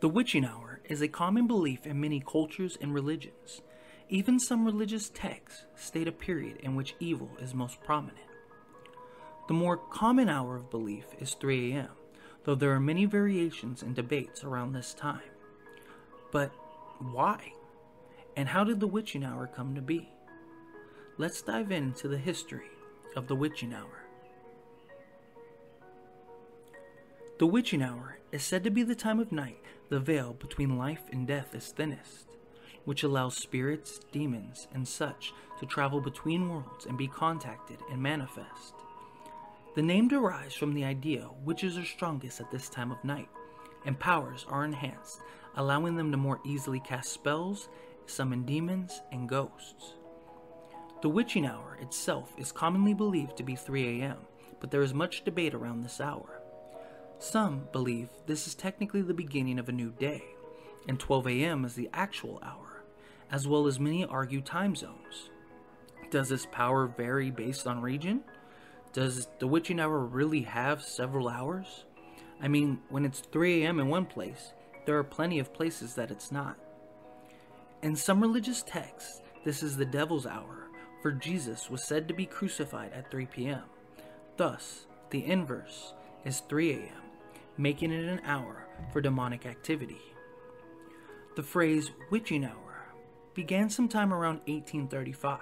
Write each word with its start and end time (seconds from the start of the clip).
The 0.00 0.08
witching 0.08 0.46
hour 0.46 0.80
is 0.86 1.02
a 1.02 1.08
common 1.08 1.46
belief 1.46 1.86
in 1.86 2.00
many 2.00 2.20
cultures 2.20 2.78
and 2.80 2.94
religions. 2.94 3.60
Even 4.08 4.40
some 4.40 4.64
religious 4.64 5.10
texts 5.10 5.66
state 5.76 6.08
a 6.08 6.12
period 6.12 6.56
in 6.62 6.74
which 6.74 6.94
evil 7.00 7.30
is 7.38 7.52
most 7.52 7.82
prominent. 7.82 8.24
The 9.46 9.52
more 9.54 9.76
common 9.76 10.30
hour 10.30 10.56
of 10.56 10.70
belief 10.70 11.04
is 11.18 11.34
3 11.34 11.74
a.m., 11.74 11.90
though 12.44 12.54
there 12.54 12.72
are 12.72 12.80
many 12.80 13.04
variations 13.04 13.82
and 13.82 13.94
debates 13.94 14.42
around 14.42 14.72
this 14.72 14.94
time. 14.94 15.20
But 16.32 16.50
why? 16.98 17.52
And 18.36 18.48
how 18.48 18.64
did 18.64 18.80
the 18.80 18.86
witching 18.86 19.22
hour 19.22 19.46
come 19.54 19.74
to 19.74 19.82
be? 19.82 20.08
Let's 21.18 21.42
dive 21.42 21.70
into 21.70 22.08
the 22.08 22.16
history 22.16 22.70
of 23.16 23.28
the 23.28 23.36
witching 23.36 23.74
hour. 23.74 24.06
The 27.40 27.46
witching 27.46 27.80
hour 27.80 28.18
is 28.32 28.42
said 28.42 28.64
to 28.64 28.70
be 28.70 28.82
the 28.82 28.94
time 28.94 29.18
of 29.18 29.32
night 29.32 29.62
the 29.88 29.98
veil 29.98 30.34
between 30.34 30.76
life 30.76 31.04
and 31.10 31.26
death 31.26 31.54
is 31.54 31.68
thinnest, 31.68 32.26
which 32.84 33.02
allows 33.02 33.34
spirits, 33.34 33.98
demons, 34.12 34.68
and 34.74 34.86
such 34.86 35.32
to 35.58 35.64
travel 35.64 36.02
between 36.02 36.50
worlds 36.50 36.84
and 36.84 36.98
be 36.98 37.08
contacted 37.08 37.78
and 37.90 38.02
manifest. 38.02 38.74
The 39.74 39.80
name 39.80 40.06
derives 40.06 40.54
from 40.54 40.74
the 40.74 40.84
idea 40.84 41.30
witches 41.42 41.78
are 41.78 41.84
strongest 41.86 42.42
at 42.42 42.50
this 42.50 42.68
time 42.68 42.92
of 42.92 43.02
night, 43.02 43.30
and 43.86 43.98
powers 43.98 44.44
are 44.46 44.66
enhanced, 44.66 45.22
allowing 45.56 45.96
them 45.96 46.10
to 46.10 46.18
more 46.18 46.42
easily 46.44 46.80
cast 46.80 47.10
spells, 47.10 47.70
summon 48.04 48.44
demons, 48.44 49.00
and 49.12 49.26
ghosts. 49.26 49.94
The 51.00 51.08
witching 51.08 51.46
hour 51.46 51.78
itself 51.80 52.34
is 52.36 52.52
commonly 52.52 52.92
believed 52.92 53.38
to 53.38 53.42
be 53.42 53.56
3 53.56 54.02
a.m., 54.02 54.18
but 54.60 54.70
there 54.70 54.82
is 54.82 54.92
much 54.92 55.24
debate 55.24 55.54
around 55.54 55.80
this 55.80 56.02
hour. 56.02 56.39
Some 57.20 57.68
believe 57.70 58.08
this 58.24 58.46
is 58.46 58.54
technically 58.54 59.02
the 59.02 59.12
beginning 59.12 59.58
of 59.58 59.68
a 59.68 59.72
new 59.72 59.90
day, 59.90 60.24
and 60.88 60.98
12 60.98 61.26
a.m. 61.28 61.66
is 61.66 61.74
the 61.74 61.90
actual 61.92 62.40
hour, 62.42 62.82
as 63.30 63.46
well 63.46 63.66
as 63.66 63.78
many 63.78 64.06
argue 64.06 64.40
time 64.40 64.74
zones. 64.74 65.28
Does 66.10 66.30
this 66.30 66.46
power 66.50 66.86
vary 66.86 67.30
based 67.30 67.66
on 67.66 67.82
region? 67.82 68.22
Does 68.94 69.28
the 69.38 69.46
witching 69.46 69.78
hour 69.78 69.98
really 69.98 70.40
have 70.42 70.82
several 70.82 71.28
hours? 71.28 71.84
I 72.40 72.48
mean, 72.48 72.80
when 72.88 73.04
it's 73.04 73.20
3 73.20 73.64
a.m. 73.64 73.80
in 73.80 73.88
one 73.88 74.06
place, 74.06 74.54
there 74.86 74.96
are 74.96 75.04
plenty 75.04 75.38
of 75.38 75.52
places 75.52 75.94
that 75.96 76.10
it's 76.10 76.32
not. 76.32 76.56
In 77.82 77.96
some 77.96 78.22
religious 78.22 78.62
texts, 78.62 79.20
this 79.44 79.62
is 79.62 79.76
the 79.76 79.84
devil's 79.84 80.24
hour, 80.24 80.70
for 81.02 81.12
Jesus 81.12 81.68
was 81.68 81.86
said 81.86 82.08
to 82.08 82.14
be 82.14 82.24
crucified 82.24 82.94
at 82.94 83.10
3 83.10 83.26
p.m. 83.26 83.64
Thus, 84.38 84.86
the 85.10 85.26
inverse 85.26 85.92
is 86.24 86.40
3 86.48 86.72
a.m 86.72 87.09
making 87.56 87.92
it 87.92 88.04
an 88.04 88.20
hour 88.24 88.66
for 88.92 89.00
demonic 89.00 89.46
activity. 89.46 90.00
The 91.36 91.42
phrase 91.42 91.90
witching 92.10 92.44
hour 92.44 92.86
began 93.34 93.70
sometime 93.70 94.12
around 94.12 94.40
1835, 94.46 95.40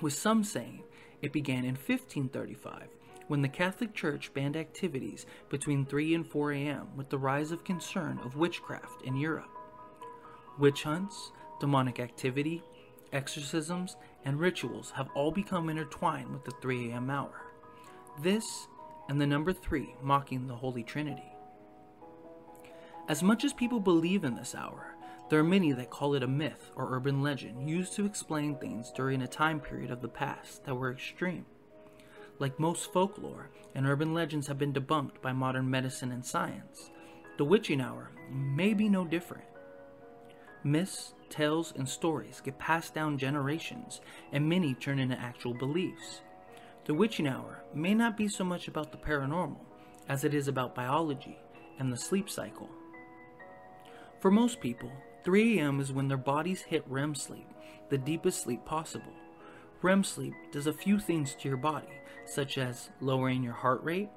with 0.00 0.12
some 0.12 0.44
saying 0.44 0.82
it 1.22 1.32
began 1.32 1.64
in 1.64 1.74
1535 1.74 2.88
when 3.30 3.42
the 3.42 3.48
Catholic 3.48 3.94
Church 3.94 4.34
banned 4.34 4.56
activities 4.56 5.24
between 5.50 5.86
3 5.86 6.16
and 6.16 6.26
4 6.26 6.52
a.m. 6.52 6.88
with 6.96 7.10
the 7.10 7.18
rise 7.18 7.52
of 7.52 7.62
concern 7.62 8.18
of 8.24 8.34
witchcraft 8.34 9.02
in 9.02 9.16
Europe. 9.16 9.56
Witch 10.58 10.82
hunts, 10.82 11.30
demonic 11.60 12.00
activity, 12.00 12.60
exorcisms, 13.12 13.96
and 14.24 14.40
rituals 14.40 14.90
have 14.96 15.08
all 15.14 15.30
become 15.30 15.70
intertwined 15.70 16.32
with 16.32 16.44
the 16.44 16.50
3 16.60 16.90
a.m. 16.90 17.08
hour. 17.08 17.46
This 18.20 18.66
and 19.10 19.20
the 19.20 19.26
number 19.26 19.52
three, 19.52 19.96
mocking 20.00 20.46
the 20.46 20.54
Holy 20.54 20.84
Trinity. 20.84 21.34
As 23.08 23.24
much 23.24 23.44
as 23.44 23.52
people 23.52 23.80
believe 23.80 24.22
in 24.22 24.36
this 24.36 24.54
hour, 24.54 24.94
there 25.28 25.40
are 25.40 25.44
many 25.44 25.72
that 25.72 25.90
call 25.90 26.14
it 26.14 26.22
a 26.22 26.28
myth 26.28 26.70
or 26.76 26.94
urban 26.94 27.20
legend 27.20 27.68
used 27.68 27.92
to 27.94 28.06
explain 28.06 28.54
things 28.54 28.92
during 28.92 29.20
a 29.20 29.26
time 29.26 29.58
period 29.58 29.90
of 29.90 30.00
the 30.00 30.08
past 30.08 30.64
that 30.64 30.76
were 30.76 30.92
extreme. 30.92 31.44
Like 32.38 32.60
most 32.60 32.92
folklore 32.92 33.50
and 33.74 33.84
urban 33.84 34.14
legends 34.14 34.46
have 34.46 34.58
been 34.58 34.72
debunked 34.72 35.20
by 35.20 35.32
modern 35.32 35.68
medicine 35.68 36.12
and 36.12 36.24
science, 36.24 36.92
the 37.36 37.44
witching 37.44 37.80
hour 37.80 38.12
may 38.30 38.74
be 38.74 38.88
no 38.88 39.04
different. 39.04 39.48
Myths, 40.62 41.14
tales, 41.28 41.74
and 41.76 41.88
stories 41.88 42.40
get 42.40 42.60
passed 42.60 42.94
down 42.94 43.18
generations, 43.18 44.00
and 44.30 44.48
many 44.48 44.74
turn 44.74 45.00
into 45.00 45.18
actual 45.18 45.54
beliefs. 45.54 46.20
The 46.90 46.94
witching 46.94 47.28
hour 47.28 47.62
may 47.72 47.94
not 47.94 48.16
be 48.16 48.26
so 48.26 48.42
much 48.42 48.66
about 48.66 48.90
the 48.90 48.98
paranormal 48.98 49.60
as 50.08 50.24
it 50.24 50.34
is 50.34 50.48
about 50.48 50.74
biology 50.74 51.38
and 51.78 51.92
the 51.92 51.96
sleep 51.96 52.28
cycle. 52.28 52.68
For 54.18 54.32
most 54.32 54.60
people, 54.60 54.90
3 55.22 55.60
a.m. 55.60 55.78
is 55.78 55.92
when 55.92 56.08
their 56.08 56.16
bodies 56.16 56.62
hit 56.62 56.82
REM 56.88 57.14
sleep, 57.14 57.46
the 57.90 57.96
deepest 57.96 58.42
sleep 58.42 58.64
possible. 58.64 59.12
REM 59.82 60.02
sleep 60.02 60.34
does 60.50 60.66
a 60.66 60.72
few 60.72 60.98
things 60.98 61.36
to 61.36 61.48
your 61.48 61.58
body, 61.58 61.92
such 62.26 62.58
as 62.58 62.90
lowering 63.00 63.44
your 63.44 63.52
heart 63.52 63.84
rate, 63.84 64.08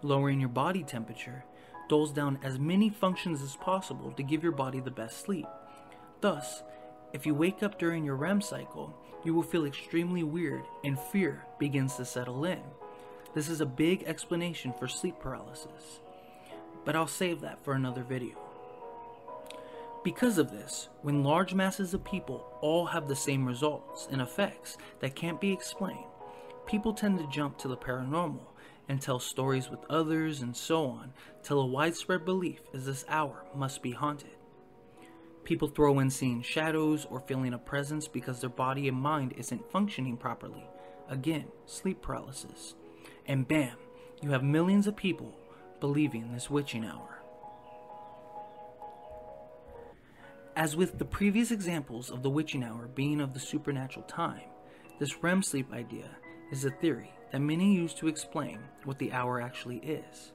lowering 0.00 0.40
your 0.40 0.48
body 0.48 0.82
temperature, 0.82 1.44
dulls 1.90 2.14
down 2.14 2.38
as 2.42 2.58
many 2.58 2.88
functions 2.88 3.42
as 3.42 3.56
possible 3.56 4.10
to 4.10 4.22
give 4.22 4.42
your 4.42 4.52
body 4.52 4.80
the 4.80 4.90
best 4.90 5.20
sleep. 5.20 5.44
Thus, 6.22 6.62
if 7.12 7.26
you 7.26 7.34
wake 7.34 7.62
up 7.62 7.78
during 7.78 8.04
your 8.04 8.16
REM 8.16 8.40
cycle, 8.40 8.94
you 9.24 9.34
will 9.34 9.42
feel 9.42 9.66
extremely 9.66 10.22
weird 10.22 10.64
and 10.84 10.98
fear 10.98 11.44
begins 11.58 11.96
to 11.96 12.04
settle 12.04 12.44
in. 12.44 12.60
This 13.34 13.48
is 13.48 13.60
a 13.60 13.66
big 13.66 14.02
explanation 14.04 14.72
for 14.78 14.88
sleep 14.88 15.18
paralysis, 15.20 16.00
but 16.84 16.96
I'll 16.96 17.06
save 17.06 17.40
that 17.42 17.62
for 17.64 17.74
another 17.74 18.02
video. 18.02 18.36
Because 20.04 20.38
of 20.38 20.50
this, 20.50 20.88
when 21.02 21.22
large 21.22 21.54
masses 21.54 21.94
of 21.94 22.02
people 22.02 22.44
all 22.60 22.86
have 22.86 23.06
the 23.06 23.14
same 23.14 23.46
results 23.46 24.08
and 24.10 24.20
effects 24.20 24.76
that 25.00 25.14
can't 25.14 25.40
be 25.40 25.52
explained, 25.52 26.04
people 26.66 26.92
tend 26.92 27.18
to 27.18 27.28
jump 27.28 27.56
to 27.58 27.68
the 27.68 27.76
paranormal 27.76 28.46
and 28.88 29.00
tell 29.00 29.20
stories 29.20 29.70
with 29.70 29.80
others 29.88 30.42
and 30.42 30.56
so 30.56 30.86
on 30.86 31.12
till 31.42 31.60
a 31.60 31.66
widespread 31.66 32.24
belief 32.24 32.60
is 32.72 32.84
this 32.84 33.04
hour 33.08 33.44
must 33.54 33.80
be 33.80 33.92
haunted. 33.92 34.41
People 35.44 35.68
throw 35.68 35.98
in 35.98 36.10
seeing 36.10 36.42
shadows 36.42 37.06
or 37.10 37.20
feeling 37.20 37.52
a 37.52 37.58
presence 37.58 38.06
because 38.06 38.40
their 38.40 38.50
body 38.50 38.88
and 38.88 38.96
mind 38.96 39.34
isn't 39.36 39.70
functioning 39.70 40.16
properly. 40.16 40.64
Again, 41.08 41.46
sleep 41.66 42.00
paralysis. 42.00 42.74
And 43.26 43.46
bam, 43.46 43.76
you 44.20 44.30
have 44.30 44.44
millions 44.44 44.86
of 44.86 44.96
people 44.96 45.36
believing 45.80 46.32
this 46.32 46.48
witching 46.48 46.84
hour. 46.84 47.18
As 50.54 50.76
with 50.76 50.98
the 50.98 51.04
previous 51.04 51.50
examples 51.50 52.10
of 52.10 52.22
the 52.22 52.30
witching 52.30 52.62
hour 52.62 52.88
being 52.94 53.20
of 53.20 53.34
the 53.34 53.40
supernatural 53.40 54.04
time, 54.06 54.48
this 54.98 55.22
REM 55.22 55.42
sleep 55.42 55.72
idea 55.72 56.10
is 56.52 56.64
a 56.64 56.70
theory 56.70 57.12
that 57.32 57.40
many 57.40 57.74
use 57.74 57.94
to 57.94 58.06
explain 58.06 58.60
what 58.84 58.98
the 58.98 59.12
hour 59.12 59.40
actually 59.40 59.78
is. 59.78 60.32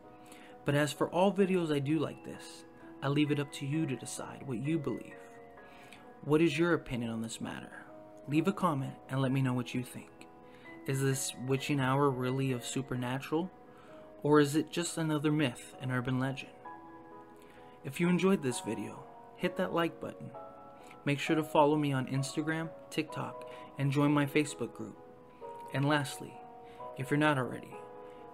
But 0.66 0.75
as 0.75 0.91
for 0.91 1.07
all 1.09 1.31
videos 1.31 1.72
I 1.72 1.79
do 1.79 2.00
like 2.00 2.25
this, 2.25 2.66
I 3.02 3.09
leave 3.09 3.31
it 3.31 3.40
up 3.40 3.52
to 3.53 3.66
you 3.66 3.85
to 3.85 3.96
decide 3.96 4.44
what 4.46 4.58
you 4.58 4.80
believe. 4.80 5.13
What 6.24 6.41
is 6.41 6.58
your 6.58 6.74
opinion 6.74 7.12
on 7.12 7.22
this 7.22 7.40
matter? 7.40 7.85
Leave 8.28 8.47
a 8.47 8.53
comment 8.53 8.96
and 9.09 9.22
let 9.22 9.31
me 9.31 9.41
know 9.41 9.53
what 9.53 9.74
you 9.74 9.84
think. 9.84 10.09
Is 10.88 11.02
this 11.02 11.34
witching 11.46 11.80
hour 11.80 12.09
really 12.09 12.52
of 12.52 12.66
supernatural? 12.66 13.52
Or 14.24 14.40
is 14.40 14.56
it 14.56 14.72
just 14.72 14.97
another 14.97 15.31
myth 15.31 15.75
and 15.80 15.91
urban 15.91 16.19
legend? 16.19 16.52
If 17.85 18.00
you 18.00 18.09
enjoyed 18.09 18.41
this 18.41 18.62
video, 18.62 19.03
hit 19.35 19.58
that 19.58 19.74
like 19.74 20.02
button. 20.02 20.31
Make 21.06 21.19
sure 21.19 21.35
to 21.35 21.44
follow 21.44 21.78
me 21.78 21.94
on 21.94 22.08
Instagram, 22.08 22.69
TikTok, 22.90 23.50
and 23.78 23.91
join 23.91 24.12
my 24.12 24.25
Facebook 24.25 24.74
group. 24.74 24.97
And 25.74 25.88
lastly, 25.88 26.34
if 26.97 27.12
you're 27.12 27.18
not 27.18 27.38
already, 27.38 27.75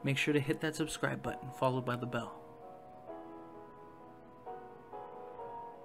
make 0.03 0.17
sure 0.17 0.33
to 0.33 0.39
hit 0.39 0.61
that 0.61 0.75
subscribe 0.75 1.21
button 1.21 1.49
followed 1.59 1.85
by 1.85 1.97
the 1.97 2.05
bell. 2.05 2.42